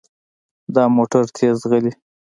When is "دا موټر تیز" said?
0.75-1.55